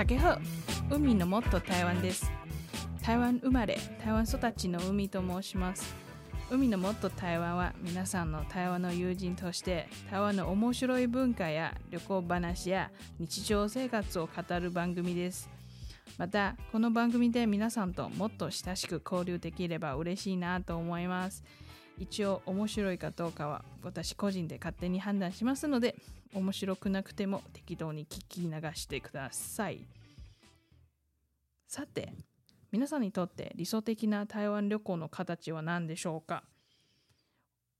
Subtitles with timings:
[0.00, 0.40] 大家好
[0.88, 2.32] 海のもっと台湾です。
[3.02, 5.94] 台湾生まれ台湾育ちの海と申します。
[6.50, 15.50] 海のもっと台湾は皆さんの台湾の友人として台湾の面白い文化や旅行話や日常生活を語る番組です。
[16.16, 21.44] またこの番組で皆さんともっと親しく交流できれば嬉しいなと思います。
[21.98, 25.94] 一応面白いかどうかは私個人で勝手に判断しますので
[26.32, 29.84] 面白くなくても適当に聞き流してください。
[31.70, 32.12] さて
[32.72, 36.42] 皆さんにとって理想的な台湾旅行の形は何でしょうか？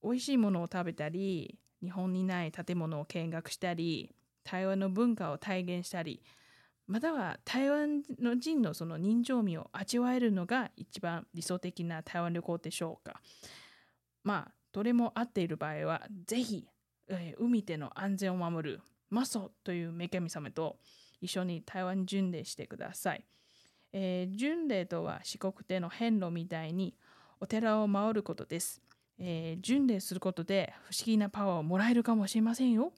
[0.00, 6.22] 美味しいものを食べたり日本にない建物を見学したり台湾の文化を体現したり
[6.86, 13.20] または台湾の人のその人情味を味わえるのが一番理想的な台湾旅行でしょうか？
[14.22, 16.64] まあ、どれも合っている場合は、ぜひ、
[17.08, 20.76] えー、海での安全を守るマソという女神様と
[21.20, 23.24] 一緒に台湾巡礼してください。
[23.92, 26.94] えー、巡礼とは四国での遍路みたいに
[27.40, 28.80] お寺を回ることです。
[29.18, 32.92] えー、巡礼することで不思議なパワーをもらえるかもしれませんよ。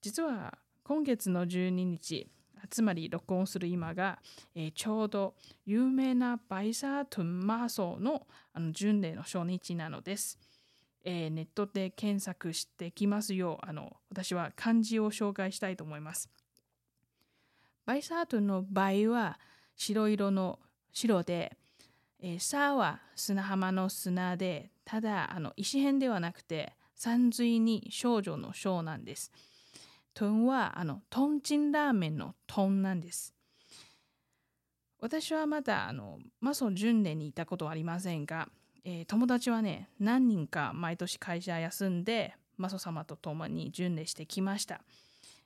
[0.00, 2.28] 実は今月の12日、
[2.70, 4.18] つまり録音する今が、
[4.54, 10.38] えー、ちょうど有名なバイサートゥンマーソーのあの巡礼の初日なのです。
[11.04, 16.30] えー、ネットで検索してきますようあの私は漢字を紹介したいと思います。
[17.84, 19.38] バイサートゥンの場合は
[19.76, 20.58] 白色の
[20.92, 21.56] 白で、
[22.20, 29.32] えー、サーは砂浜の砂でただあの石片ではなくて山水に少女の少なんです。
[30.14, 33.34] トンはあのトンチンラーメンのトンなんです。
[35.00, 38.48] 私はまだあのマソ巡礼にいたことはありませんが、
[38.84, 44.80] えー、友達はね何人か毎年会社休んでマソ様と共に巡礼してきました、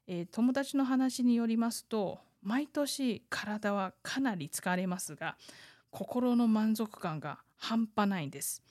[0.07, 5.37] えー、友達の話によりますと毎年体はかなり疲れますが
[5.91, 8.63] 心の満足感が半端ないんです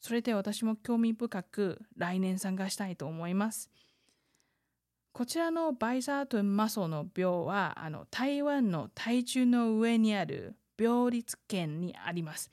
[0.00, 3.70] それで私も興味深く来年参加したいと思います
[5.12, 12.52] こちらのバイザートンマソの廟はあの台湾の台中の上にある廟立県にあります。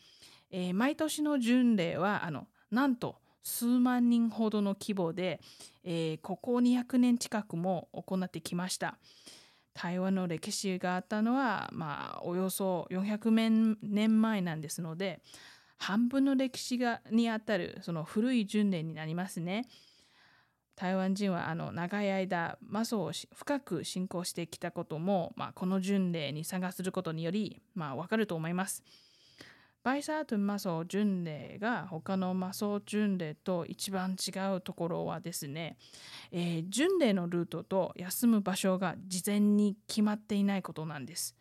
[0.49, 5.39] えー、毎年の巡礼はあのなんと数万人ほどの規模で、
[5.83, 8.97] えー、ここ200年近くも行ってきました。
[9.75, 15.21] 台湾の歴史があったのは、まあ、およそ400年前なんですので
[15.77, 19.67] 半分の歴史がにあたるその古い巡礼になりますね。
[20.77, 28.83] 台湾人はあの長い間マソを深く信仰してきたことも、まあ、この巡礼に参加することにより、まあ、わかると思います。
[29.85, 35.77] バイサートンマソ巡礼が他のマソ巡礼と一番違うところはですね、
[36.31, 41.35] えー、巡礼のルートと休む場所が事前に決まっていないことなんです。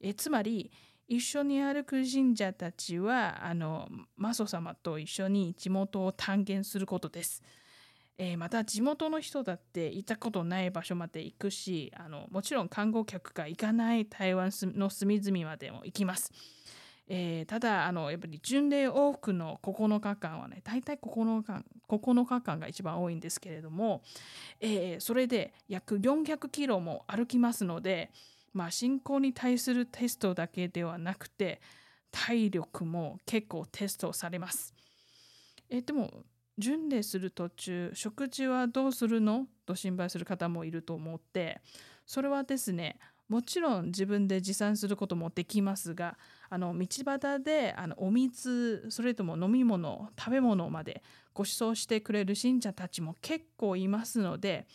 [0.00, 0.70] えー、つまり
[1.08, 7.42] 一緒に歩く神社たちはあのマソ様と一緒に地元を探検することです。
[8.18, 16.32] えー、また地元の人だって行ったことない場所まで行くしあのもちろん観光客が行かない台湾の隅々までも行きます。
[17.06, 24.02] えー、ただあのやっぱり巡礼往復の9日間はね大体9日間 ,9 日間が一番多いんですけれども、
[24.60, 28.10] えー、それで約400キロも歩きますので、
[28.54, 31.60] まあ、信仰に対するテストだけではなくて
[32.10, 34.72] 体力も結構テストされます。
[35.68, 36.10] えー、でも
[36.56, 39.46] 巡礼する途中食事はどうするの？
[39.66, 41.60] と心配する方もいると思って
[42.06, 42.98] それはですね
[43.28, 46.18] もちろん自分で持参することもできますが
[46.54, 54.68] あの道端であのお水それとも飲み物食べ物までご馳走してくれる信者たちも結構いますので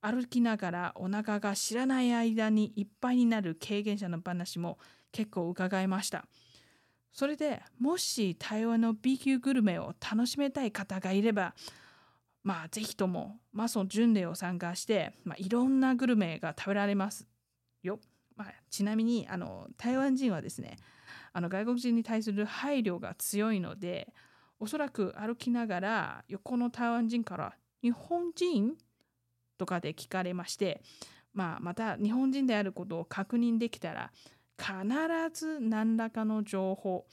[0.00, 4.78] 歩きながらお腹が知らない間にいっぱいになる経験者の話も
[5.12, 6.26] 結構伺いました。
[7.12, 11.54] それでもし台湾の B 級グルメを楽しめたい方がいれば
[12.42, 17.28] まあぜひともマソン巡礼を参加して、まあ、いろんなグルメが食べられます
[17.84, 18.00] よ。
[18.36, 20.76] まあ、ちなみにあの台湾人はですね
[21.32, 24.12] あの外国人に対する配慮が強いので
[24.58, 28.76] おそらく歩きながら横の台湾人から「日本人?」
[29.56, 30.82] とかで聞かれまして、
[31.32, 34.12] まあ、また日本人であることを確認できたら
[34.58, 34.76] 必
[35.32, 37.06] ず何らかの情報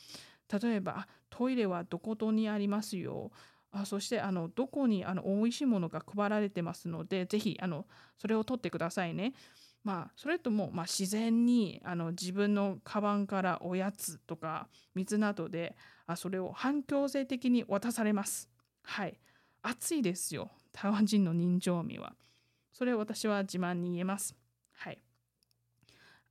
[0.61, 3.31] 例えばトイレはどことにありますよ
[3.71, 7.85] あそしてあのどこにあの美味しいものが配られてますのでぜひあの
[8.17, 9.33] それを取ってくださいね。
[9.87, 18.49] まあ、それとも、まあ、自然にあの自分のカバンからおやつとか水などであそれを反強制的に渡されます。
[18.83, 19.17] はい。
[19.61, 20.51] 熱いですよ。
[20.73, 22.11] 台湾人の人情味は。
[22.73, 24.35] それ私は自慢に言えます。
[24.73, 25.01] はい。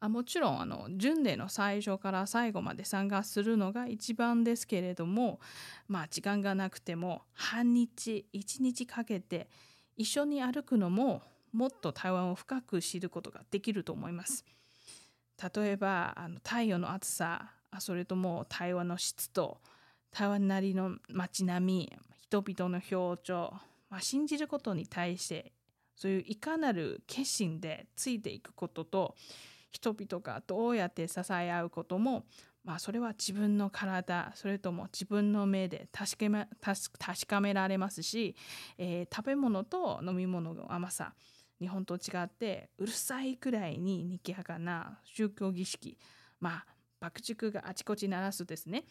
[0.01, 5.41] あもちろんあの巡礼の最初から最後まで参加するのが一番ですけれども
[5.89, 9.49] まあ時間がなくても半日一日かけて
[9.97, 11.23] 一緒に歩くのも
[11.57, 14.45] もっと台湾を深く知ることができると思います。
[15.55, 19.59] 例えばあの太陽の暑さそれとも台湾の湿度
[20.11, 21.93] 台湾なりの街並み
[22.23, 23.53] 人々の表情、
[23.91, 25.53] まあ、信じることに対して
[25.95, 29.15] そういういかなる決心でついていくことと
[29.71, 32.25] 人々がどうやって支え合うことも、
[32.65, 38.37] まあ、それは自分の体それとも自分の目で確かめ確かめられますし、
[38.79, 41.13] えー、食べ物と飲み物の甘さ
[41.61, 45.99] 日本と違ってうるさいくらいににぎやかな宗教儀式
[46.41, 46.67] まあ
[47.01, 48.85] 爆竹があちこち鳴らすですね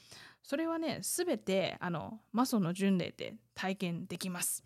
[0.43, 4.63] それはね全てあのマソの巡礼で体験できます。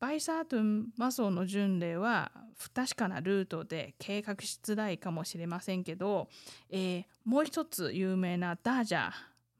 [0.00, 6.28] バイサートゥンマソの巡礼は不確かなルートで計画しづらいかもしれませんけど、
[6.68, 9.10] えー、もう一つ有名なダージャー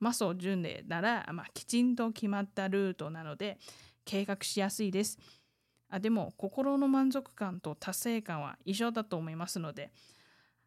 [0.00, 3.58] マソ巡礼なら、まあ、きちんと決まったルートなので
[4.05, 5.19] 計画しやすいです。
[5.90, 9.90] あでも心の満足感と達成感は一緒だと思いますので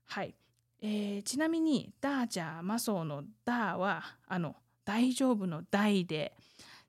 [0.05, 0.35] はい、
[0.81, 4.55] えー、ちなみにダージャーマソのダーはあの
[4.85, 6.33] 大丈夫の大で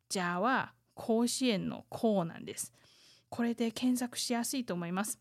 [0.08, 2.72] ジャーは甲子園の甲なんです。
[3.28, 5.20] これで検索しやすいと思います。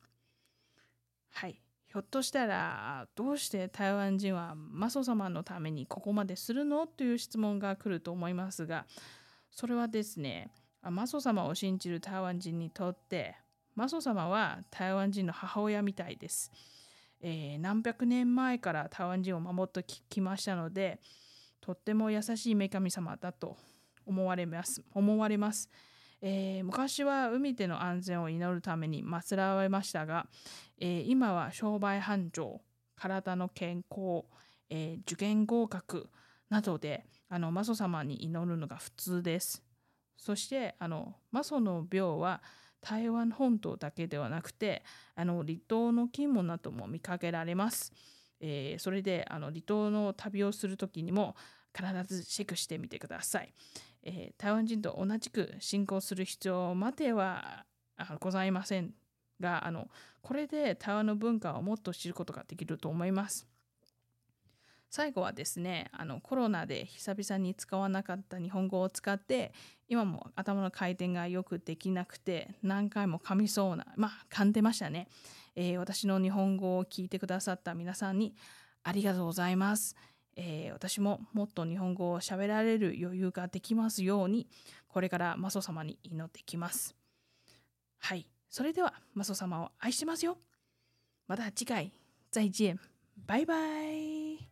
[1.33, 1.59] はい。
[1.88, 6.88] ひょっとしたら、どうして台湾人はマソ様のためにここまでするの？
[6.88, 8.86] という質問が来ると思いますが、
[9.51, 10.50] それはですね、
[10.92, 13.36] マソ様を信じる台湾人にとって、
[13.75, 16.51] マソ様は台湾人の母親みたいです。
[17.22, 21.00] えー、何百年前から台湾人を守ってきましたので、
[21.62, 23.57] とっても優しい女神様だと
[24.06, 24.84] 思われます。
[24.94, 25.69] 思われます。
[26.22, 30.28] えー、昔は海での安全を祈るために祀られましたが、
[30.80, 32.62] えー、今は商売繁盛、
[32.95, 34.24] 体の健康、
[34.69, 36.10] え、受験合格
[36.50, 39.67] などであのマソ様に祈るのが普通です。
[40.18, 42.42] そしてあのマソの病は
[42.81, 44.84] 台湾本島だけではなくて
[45.16, 47.92] あの離島の金門なども見かけられます。
[48.40, 51.36] えー、それであの離島の旅をする時にも
[51.75, 53.54] 必ずチェックしてみてください。
[54.04, 57.66] えー、台湾人と同じく信仰する必要までは
[58.19, 58.94] ございません
[59.40, 59.90] があの
[60.22, 63.48] これで台湾の文化をもっと知ることができると思います。
[64.89, 69.54] 最後はですねあのコロナで久々に使わなかった日本語を使って
[69.88, 75.07] 今も頭の回転がよくできなくて何回も噛みそうなまあ噛んでましたね、
[75.56, 78.34] えー、私の日本語を聞いてくださった皆さんに
[78.84, 79.95] ありがとうございます。
[80.39, 84.48] えー、私ももっと日本語を喋られる余裕ができますように
[84.88, 86.95] これからマソ様に祈ってきます。
[88.00, 88.30] はい。
[88.50, 90.38] それではマソ様を愛してますよ。
[91.28, 91.92] また次回
[92.31, 92.80] 再见。
[93.25, 93.56] バイバ
[93.92, 94.47] イ。